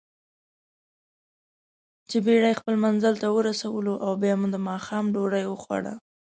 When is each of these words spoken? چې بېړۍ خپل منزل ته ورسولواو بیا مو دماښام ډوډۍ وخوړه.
چې 2.09 2.17
بېړۍ 2.25 2.53
خپل 2.59 2.75
منزل 2.85 3.13
ته 3.21 3.27
ورسولواو 3.37 4.19
بیا 4.23 4.35
مو 4.39 4.47
دماښام 4.55 5.05
ډوډۍ 5.13 5.43
وخوړه. 5.47 5.93